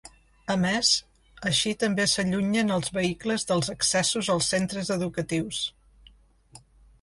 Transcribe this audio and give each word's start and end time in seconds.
A 0.51 0.53
més, 0.59 0.87
així 1.49 1.73
també 1.83 2.07
s’allunyen 2.13 2.73
els 2.77 2.89
vehicles 2.95 3.45
dels 3.51 3.69
accessos 3.75 4.31
als 4.37 4.49
centres 4.55 4.91
educatius. 4.97 5.61